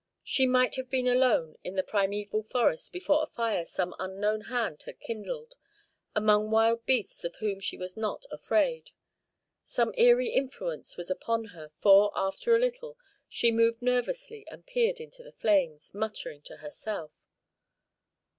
[0.23, 4.81] She might have been alone, in the primeval forest, before a fire some unknown hand
[4.81, 5.53] had kindled,
[6.15, 8.89] among wild beasts of whom she was not afraid.
[9.63, 12.97] Some eerie influence was upon her, for, after a little,
[13.29, 17.11] she moved nervously, and peered into the flames, muttering to herself.